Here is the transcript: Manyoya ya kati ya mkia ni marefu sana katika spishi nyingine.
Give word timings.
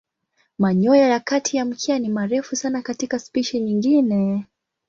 Manyoya 0.59 1.07
ya 1.07 1.19
kati 1.19 1.57
ya 1.57 1.65
mkia 1.65 1.99
ni 1.99 2.09
marefu 2.09 2.55
sana 2.55 2.81
katika 2.81 3.19
spishi 3.19 3.59
nyingine. 3.59 4.47